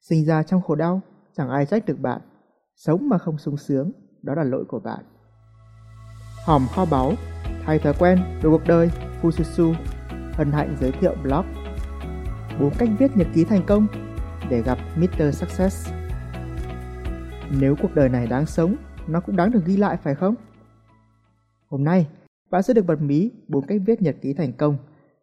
[0.00, 1.00] Sinh ra trong khổ đau,
[1.36, 2.20] chẳng ai trách được bạn.
[2.76, 3.92] Sống mà không sung sướng,
[4.22, 5.04] đó là lỗi của bạn.
[6.46, 7.12] Hòm kho báu,
[7.64, 8.90] thay thói quen, đồ cuộc đời,
[9.22, 9.74] Fususu,
[10.32, 11.44] hân hạnh giới thiệu blog.
[12.60, 13.86] Bốn cách viết nhật ký thành công
[14.50, 15.34] để gặp Mr.
[15.34, 15.92] Success.
[17.60, 18.76] Nếu cuộc đời này đáng sống,
[19.08, 20.34] nó cũng đáng được ghi lại phải không?
[21.68, 22.06] Hôm nay,
[22.50, 24.76] bạn sẽ được bật mí bốn cách viết nhật ký thành công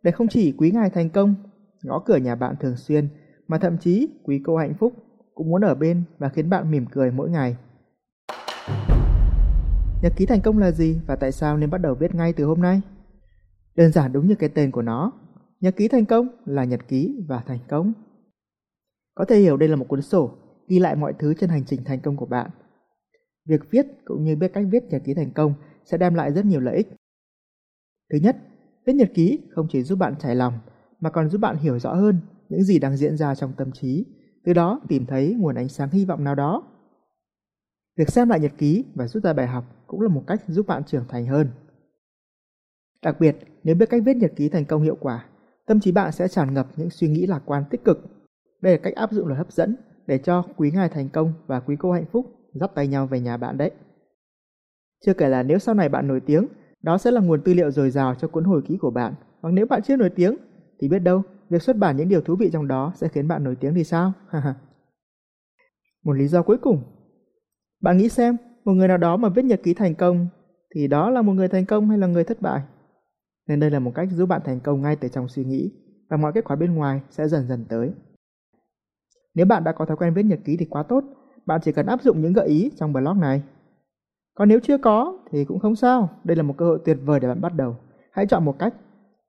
[0.04, 1.36] để không chỉ quý ngài thành công,
[1.84, 3.10] ngõ cửa nhà bạn thường xuyên,
[3.48, 4.94] mà thậm chí quý cô hạnh phúc
[5.36, 7.58] cũng muốn ở bên và khiến bạn mỉm cười mỗi ngày.
[10.02, 12.46] Nhật ký thành công là gì và tại sao nên bắt đầu viết ngay từ
[12.46, 12.82] hôm nay?
[13.76, 15.12] Đơn giản đúng như cái tên của nó,
[15.62, 17.94] nhật ký thành công là nhật ký và thành công.
[19.16, 20.32] Có thể hiểu đây là một cuốn sổ
[20.68, 22.50] ghi lại mọi thứ trên hành trình thành công của bạn.
[23.46, 25.54] Việc viết cũng như biết cách viết nhật ký thành công
[25.86, 26.88] sẽ đem lại rất nhiều lợi ích.
[28.12, 28.38] Thứ nhất,
[28.86, 30.60] viết nhật ký không chỉ giúp bạn trải lòng
[31.00, 34.06] mà còn giúp bạn hiểu rõ hơn những gì đang diễn ra trong tâm trí,
[34.44, 36.64] từ đó tìm thấy nguồn ánh sáng hy vọng nào đó.
[37.98, 40.68] Việc xem lại nhật ký và rút ra bài học cũng là một cách giúp
[40.68, 41.48] bạn trưởng thành hơn.
[43.02, 45.26] Đặc biệt, nếu biết cách viết nhật ký thành công hiệu quả,
[45.66, 48.06] tâm trí bạn sẽ tràn ngập những suy nghĩ lạc quan tích cực.
[48.62, 49.76] Đây là cách áp dụng luật hấp dẫn
[50.08, 53.20] để cho quý ngài thành công và quý cô hạnh phúc dắt tay nhau về
[53.20, 53.72] nhà bạn đấy.
[55.06, 56.48] Chưa kể là nếu sau này bạn nổi tiếng,
[56.82, 59.14] đó sẽ là nguồn tư liệu dồi dào cho cuốn hồi ký của bạn.
[59.42, 60.36] Hoặc nếu bạn chưa nổi tiếng,
[60.80, 63.44] thì biết đâu, việc xuất bản những điều thú vị trong đó sẽ khiến bạn
[63.44, 64.14] nổi tiếng thì sao?
[66.04, 66.84] một lý do cuối cùng.
[67.82, 70.28] Bạn nghĩ xem, một người nào đó mà viết nhật ký thành công,
[70.76, 72.62] thì đó là một người thành công hay là người thất bại?
[73.48, 75.72] Nên đây là một cách giúp bạn thành công ngay từ trong suy nghĩ,
[76.10, 77.92] và mọi kết quả bên ngoài sẽ dần dần tới.
[79.36, 81.04] Nếu bạn đã có thói quen viết nhật ký thì quá tốt,
[81.46, 83.44] bạn chỉ cần áp dụng những gợi ý trong blog này.
[84.36, 87.20] Còn nếu chưa có thì cũng không sao, đây là một cơ hội tuyệt vời
[87.20, 87.78] để bạn bắt đầu.
[88.12, 88.74] Hãy chọn một cách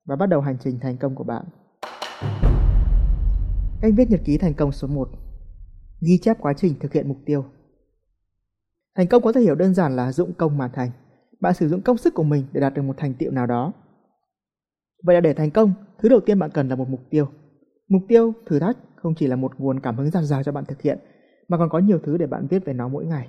[0.05, 1.45] và bắt đầu hành trình thành công của bạn.
[3.81, 5.09] Cách viết nhật ký thành công số 1
[6.01, 7.45] Ghi chép quá trình thực hiện mục tiêu
[8.97, 10.91] Thành công có thể hiểu đơn giản là dụng công mà thành.
[11.41, 13.73] Bạn sử dụng công sức của mình để đạt được một thành tựu nào đó.
[15.03, 17.29] Vậy là để thành công, thứ đầu tiên bạn cần là một mục tiêu.
[17.89, 20.65] Mục tiêu, thử thách không chỉ là một nguồn cảm hứng dạt dào cho bạn
[20.65, 20.99] thực hiện,
[21.49, 23.29] mà còn có nhiều thứ để bạn viết về nó mỗi ngày.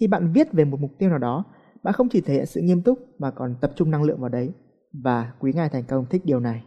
[0.00, 1.44] Khi bạn viết về một mục tiêu nào đó,
[1.82, 4.28] bạn không chỉ thể hiện sự nghiêm túc mà còn tập trung năng lượng vào
[4.28, 4.52] đấy.
[4.92, 6.64] Và quý ngài thành công thích điều này.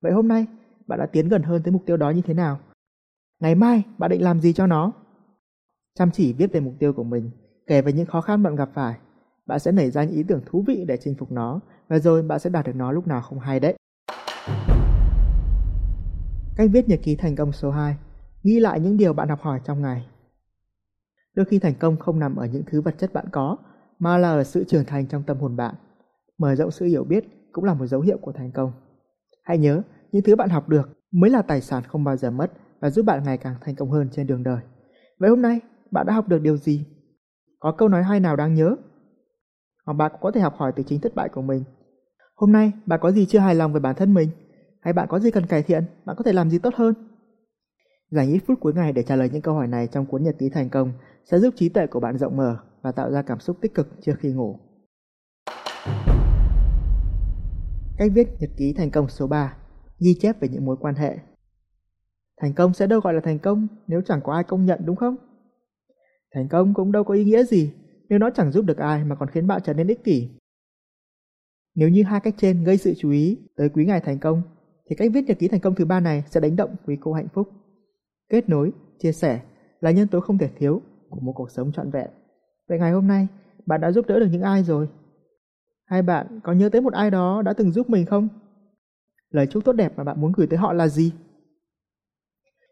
[0.00, 0.46] Vậy hôm nay,
[0.90, 2.58] bạn đã tiến gần hơn tới mục tiêu đó như thế nào?
[3.40, 4.92] Ngày mai, bạn định làm gì cho nó?
[5.98, 7.30] Chăm chỉ viết về mục tiêu của mình,
[7.66, 8.94] kể về những khó khăn bạn gặp phải.
[9.46, 12.22] Bạn sẽ nảy ra những ý tưởng thú vị để chinh phục nó, và rồi
[12.22, 13.74] bạn sẽ đạt được nó lúc nào không hay đấy.
[16.56, 17.96] Cách viết nhật ký thành công số 2
[18.42, 20.06] Ghi lại những điều bạn học hỏi trong ngày
[21.34, 23.56] Đôi khi thành công không nằm ở những thứ vật chất bạn có,
[23.98, 25.74] mà là ở sự trưởng thành trong tâm hồn bạn.
[26.38, 28.72] Mở rộng sự hiểu biết cũng là một dấu hiệu của thành công.
[29.42, 29.82] Hãy nhớ,
[30.12, 33.02] những thứ bạn học được mới là tài sản không bao giờ mất và giúp
[33.06, 34.60] bạn ngày càng thành công hơn trên đường đời.
[35.18, 35.60] Vậy hôm nay,
[35.90, 36.84] bạn đã học được điều gì?
[37.58, 38.76] Có câu nói hay nào đáng nhớ?
[39.86, 41.64] Hoặc bạn cũng có thể học hỏi từ chính thất bại của mình.
[42.34, 44.28] Hôm nay, bạn có gì chưa hài lòng về bản thân mình?
[44.80, 45.84] Hay bạn có gì cần cải thiện?
[46.04, 46.94] Bạn có thể làm gì tốt hơn?
[48.10, 50.36] Dành ít phút cuối ngày để trả lời những câu hỏi này trong cuốn nhật
[50.38, 50.92] ký thành công
[51.24, 53.88] sẽ giúp trí tuệ của bạn rộng mở và tạo ra cảm xúc tích cực
[54.00, 54.58] trước khi ngủ.
[57.98, 59.56] Cách viết nhật ký thành công số 3
[60.00, 61.18] Ghi chép về những mối quan hệ
[62.40, 64.96] Thành công sẽ đâu gọi là thành công nếu chẳng có ai công nhận đúng
[64.96, 65.16] không?
[66.34, 67.72] Thành công cũng đâu có ý nghĩa gì
[68.08, 70.28] nếu nó chẳng giúp được ai mà còn khiến bạn trở nên ích kỷ.
[71.74, 74.42] Nếu như hai cách trên gây sự chú ý tới quý ngài thành công,
[74.86, 77.12] thì cách viết nhật ký thành công thứ ba này sẽ đánh động quý cô
[77.12, 77.48] hạnh phúc.
[78.28, 79.40] Kết nối, chia sẻ
[79.80, 82.10] là nhân tố không thể thiếu của một cuộc sống trọn vẹn.
[82.68, 83.28] Vậy ngày hôm nay,
[83.66, 84.88] bạn đã giúp đỡ được những ai rồi?
[85.84, 88.28] Hai bạn có nhớ tới một ai đó đã từng giúp mình không?
[89.30, 91.12] Lời chúc tốt đẹp mà bạn muốn gửi tới họ là gì?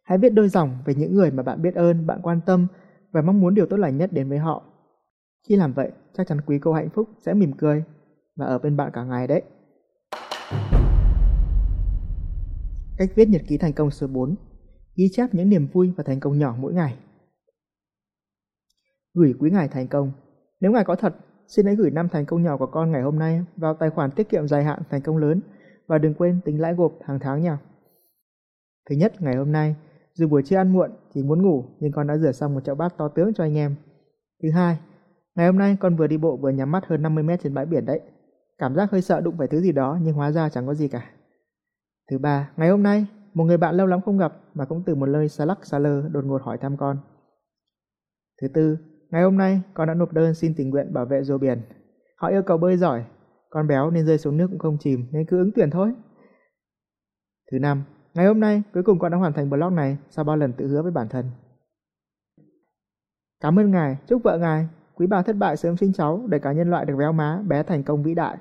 [0.05, 2.67] Hãy viết đôi dòng về những người mà bạn biết ơn, bạn quan tâm
[3.13, 4.65] và mong muốn điều tốt lành nhất đến với họ.
[5.49, 7.85] Khi làm vậy, chắc chắn quý cô hạnh phúc sẽ mỉm cười
[8.37, 9.43] và ở bên bạn cả ngày đấy.
[12.99, 14.35] Cách viết nhật ký thành công số 4
[14.97, 16.99] Ghi chép những niềm vui và thành công nhỏ mỗi ngày
[19.15, 20.13] Gửi quý ngài thành công
[20.61, 21.17] Nếu ngài có thật,
[21.47, 24.11] xin hãy gửi năm thành công nhỏ của con ngày hôm nay vào tài khoản
[24.11, 25.41] tiết kiệm dài hạn thành công lớn
[25.89, 27.59] và đừng quên tính lãi gộp hàng tháng nha.
[28.91, 29.77] Thứ nhất, ngày hôm nay,
[30.15, 32.75] dù buổi trưa ăn muộn chỉ muốn ngủ nhưng con đã rửa xong một chậu
[32.75, 33.75] bát to tướng cho anh em.
[34.43, 34.79] Thứ hai,
[35.35, 37.67] ngày hôm nay con vừa đi bộ vừa nhắm mắt hơn 50 mét trên bãi
[37.67, 38.01] biển đấy.
[38.59, 40.89] Cảm giác hơi sợ đụng phải thứ gì đó nhưng hóa ra chẳng có gì
[40.89, 41.11] cả.
[42.11, 44.95] Thứ ba, ngày hôm nay, một người bạn lâu lắm không gặp mà cũng từ
[44.95, 46.99] một lời xa lắc xa lơ đột ngột hỏi thăm con.
[48.43, 48.79] Thứ tư,
[49.11, 51.63] ngày hôm nay con đã nộp đơn xin tình nguyện bảo vệ rùa biển.
[52.17, 53.05] Họ yêu cầu bơi giỏi,
[53.51, 55.93] con béo nên rơi xuống nước cũng không chìm nên cứ ứng tuyển thôi.
[57.51, 57.85] Thứ năm,
[58.19, 60.67] Ngày hôm nay, cuối cùng con đã hoàn thành blog này sau bao lần tự
[60.67, 61.31] hứa với bản thân.
[63.41, 66.53] Cảm ơn ngài, chúc vợ ngài, quý bà thất bại sớm sinh cháu để cả
[66.53, 68.39] nhân loại được véo má, bé thành công vĩ đại.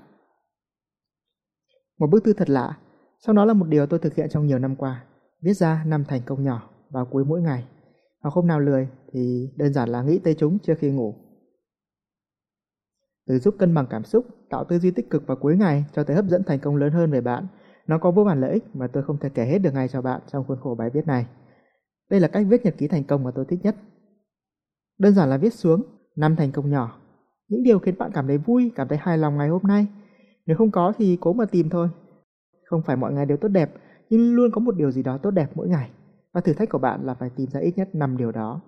[1.99, 2.77] Một bức thư thật lạ,
[3.19, 5.05] sau đó là một điều tôi thực hiện trong nhiều năm qua,
[5.41, 7.67] viết ra năm thành công nhỏ vào cuối mỗi ngày.
[8.21, 11.15] Hoặc hôm nào lười thì đơn giản là nghĩ tới chúng trước khi ngủ.
[13.27, 16.03] Từ giúp cân bằng cảm xúc, tạo tư duy tích cực vào cuối ngày cho
[16.03, 17.47] tới hấp dẫn thành công lớn hơn về bạn.
[17.87, 20.01] Nó có vô vàn lợi ích mà tôi không thể kể hết được ngay cho
[20.01, 21.25] bạn trong khuôn khổ bài viết này.
[22.09, 23.75] Đây là cách viết nhật ký thành công mà tôi thích nhất.
[24.99, 25.83] Đơn giản là viết xuống
[26.15, 26.99] năm thành công nhỏ,
[27.47, 29.87] những điều khiến bạn cảm thấy vui, cảm thấy hài lòng ngày hôm nay.
[30.45, 31.89] Nếu không có thì cố mà tìm thôi.
[32.65, 33.71] Không phải mọi ngày đều tốt đẹp,
[34.09, 35.89] nhưng luôn có một điều gì đó tốt đẹp mỗi ngày.
[36.33, 38.61] Và thử thách của bạn là phải tìm ra ít nhất 5 điều đó.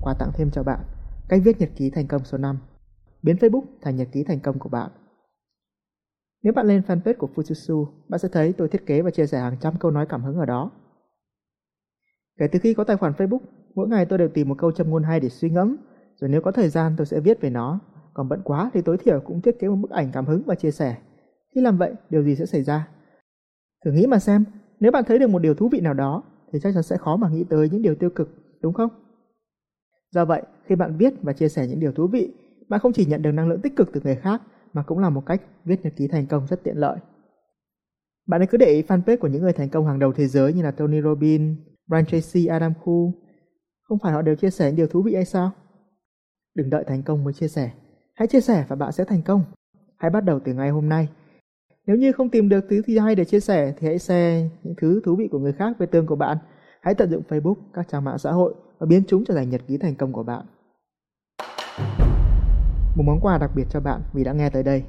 [0.00, 0.80] Quà tặng thêm cho bạn
[1.28, 2.58] Cách viết nhật ký thành công số 5
[3.22, 4.90] Biến Facebook thành nhật ký thành công của bạn
[6.42, 9.40] Nếu bạn lên fanpage của Fujitsu, bạn sẽ thấy tôi thiết kế và chia sẻ
[9.40, 10.70] hàng trăm câu nói cảm hứng ở đó.
[12.38, 13.38] Kể từ khi có tài khoản Facebook,
[13.74, 15.76] mỗi ngày tôi đều tìm một câu châm ngôn hay để suy ngẫm,
[16.16, 17.80] rồi nếu có thời gian tôi sẽ viết về nó,
[18.14, 20.54] còn bận quá thì tối thiểu cũng thiết kế một bức ảnh cảm hứng và
[20.54, 20.96] chia sẻ.
[21.54, 22.88] Khi làm vậy, điều gì sẽ xảy ra?
[23.84, 24.44] Thử nghĩ mà xem,
[24.80, 26.22] nếu bạn thấy được một điều thú vị nào đó,
[26.52, 28.28] thì chắc chắn sẽ khó mà nghĩ tới những điều tiêu cực,
[28.62, 29.03] đúng không?
[30.14, 32.32] Do vậy, khi bạn viết và chia sẻ những điều thú vị,
[32.68, 35.10] bạn không chỉ nhận được năng lượng tích cực từ người khác mà cũng là
[35.10, 36.98] một cách viết nhật ký thành công rất tiện lợi.
[38.26, 40.52] Bạn hãy cứ để ý fanpage của những người thành công hàng đầu thế giới
[40.52, 43.12] như là Tony Robbins, Brian Tracy, Adam Khu.
[43.82, 45.50] Không phải họ đều chia sẻ những điều thú vị hay sao?
[46.54, 47.70] Đừng đợi thành công mới chia sẻ.
[48.14, 49.44] Hãy chia sẻ và bạn sẽ thành công.
[49.96, 51.08] Hãy bắt đầu từ ngày hôm nay.
[51.86, 54.74] Nếu như không tìm được thứ gì hay để chia sẻ thì hãy share những
[54.76, 56.36] thứ thú vị của người khác về tương của bạn.
[56.80, 59.60] Hãy tận dụng Facebook, các trang mạng xã hội và biến chúng trở thành nhật
[59.66, 60.46] ký thành công của bạn.
[62.96, 64.84] Một món quà đặc biệt cho bạn vì đã nghe tới đây.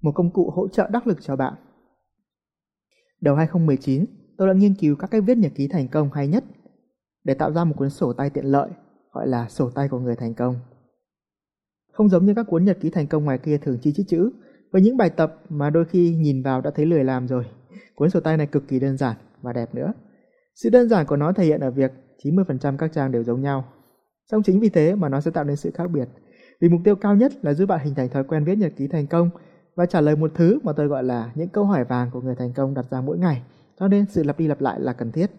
[0.00, 1.54] Một công cụ hỗ trợ đắc lực cho bạn.
[3.20, 4.04] Đầu 2019,
[4.36, 6.44] tôi đã nghiên cứu các cách viết nhật ký thành công hay nhất
[7.24, 8.70] để tạo ra một cuốn sổ tay tiện lợi
[9.12, 10.54] gọi là sổ tay của người thành công.
[11.92, 14.30] Không giống như các cuốn nhật ký thành công ngoài kia thường chi chít chữ,
[14.72, 17.44] với những bài tập mà đôi khi nhìn vào đã thấy lười làm rồi.
[17.94, 19.92] Cuốn sổ tay này cực kỳ đơn giản và đẹp nữa.
[20.54, 21.92] Sự đơn giản của nó thể hiện ở việc
[22.22, 23.64] 90% các trang đều giống nhau.
[24.30, 26.08] Song chính vì thế mà nó sẽ tạo nên sự khác biệt.
[26.60, 28.88] Vì mục tiêu cao nhất là giúp bạn hình thành thói quen viết nhật ký
[28.88, 29.30] thành công
[29.74, 32.34] và trả lời một thứ mà tôi gọi là những câu hỏi vàng của người
[32.34, 33.42] thành công đặt ra mỗi ngày.
[33.78, 35.30] Cho nên sự lặp đi lặp lại là cần thiết.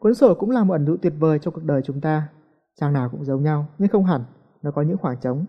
[0.00, 2.28] Cuốn sổ cũng là một ẩn dụ tuyệt vời cho cuộc đời chúng ta.
[2.80, 4.24] Trang nào cũng giống nhau, nhưng không hẳn,
[4.62, 5.44] nó có những khoảng trống.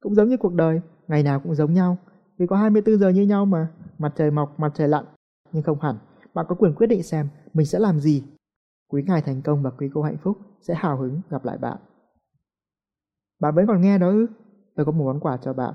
[0.00, 1.96] Cũng giống như cuộc đời, ngày nào cũng giống nhau,
[2.38, 3.68] vì có 24 giờ như nhau mà,
[3.98, 5.04] mặt trời mọc, mặt trời lặn,
[5.52, 5.96] nhưng không hẳn.
[6.34, 8.22] Bạn có quyền quyết định xem mình sẽ làm gì
[8.88, 11.76] Quý ngài thành công và quý cô hạnh phúc sẽ hào hứng gặp lại bạn.
[13.40, 14.26] Bạn vẫn còn nghe đó ư?
[14.76, 15.74] Tôi có một món quà cho bạn.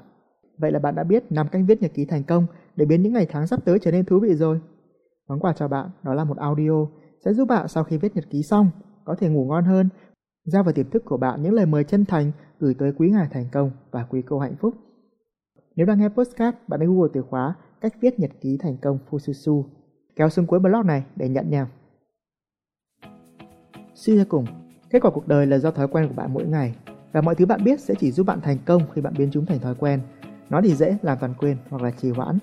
[0.58, 3.13] Vậy là bạn đã biết 5 cách viết nhật ký thành công để biến những
[3.13, 4.62] ngày tháng sắp tới trở nên thú vị rồi.
[5.30, 6.86] Món quà cho bạn đó là một audio
[7.25, 8.69] sẽ giúp bạn sau khi viết nhật ký xong
[9.06, 9.90] có thể ngủ ngon hơn,
[10.46, 13.28] giao vào tiềm thức của bạn những lời mời chân thành gửi tới quý ngài
[13.31, 14.74] thành công và quý cô hạnh phúc.
[15.75, 19.00] Nếu đang nghe postcard, bạn hãy Google từ khóa cách viết nhật ký thành công
[19.10, 19.63] Fususu
[20.16, 21.68] kéo xuống cuối blog này để nhận nha.
[24.01, 24.45] Suy ra cùng,
[24.89, 26.75] kết quả cuộc đời là do thói quen của bạn mỗi ngày
[27.12, 29.45] và mọi thứ bạn biết sẽ chỉ giúp bạn thành công khi bạn biến chúng
[29.45, 30.00] thành thói quen.
[30.50, 32.38] Nó thì dễ làm toàn quên hoặc là trì hoãn.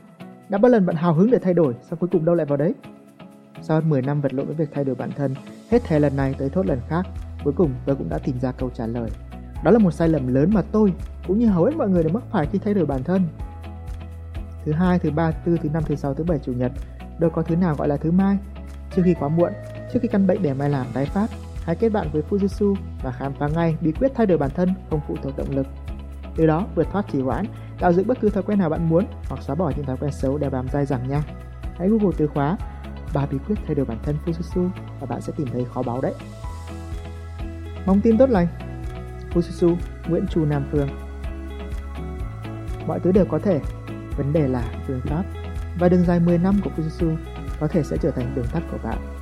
[0.49, 2.57] Đã bao lần bạn hào hứng để thay đổi, sau cuối cùng đâu lại vào
[2.57, 2.75] đấy?
[3.63, 5.35] Sau hơn 10 năm vật lộn với việc thay đổi bản thân,
[5.71, 7.07] hết thề lần này tới thốt lần khác,
[7.45, 9.11] cuối cùng tôi cũng đã tìm ra câu trả lời.
[9.65, 10.93] Đó là một sai lầm lớn mà tôi,
[11.27, 13.23] cũng như hầu hết mọi người đều mắc phải khi thay đổi bản thân.
[14.65, 16.73] Thứ hai, thứ ba, thứ tư, thứ năm, thứ sáu, thứ bảy, chủ nhật,
[17.19, 18.39] đâu có thứ nào gọi là thứ mai.
[18.97, 19.53] Trước khi quá muộn,
[19.93, 21.31] trước khi căn bệnh để mai làm tái phát,
[21.69, 24.69] hãy kết bạn với Fujitsu và khám phá ngay bí quyết thay đổi bản thân
[24.91, 25.67] không phụ thuộc động lực.
[26.37, 27.47] Từ đó vượt thoát trì hoãn,
[27.79, 30.13] tạo dựng bất cứ thói quen nào bạn muốn hoặc xóa bỏ những thói quen
[30.13, 31.23] xấu đeo bám dai dẳng nha.
[31.79, 32.57] Hãy Google từ khóa
[33.15, 34.69] ba bí quyết thay đổi bản thân Fujitsu
[35.01, 36.15] và bạn sẽ tìm thấy khó báo đấy.
[37.87, 38.47] Mong tin tốt lành.
[39.35, 39.77] Fujitsu
[40.09, 40.89] Nguyễn Chu Nam Phương
[42.87, 43.61] Mọi thứ đều có thể,
[44.17, 45.25] vấn đề là phương pháp.
[45.79, 47.17] Và đường dài 10 năm của Fujitsu
[47.61, 49.18] có thể sẽ trở thành đường tắt của bạn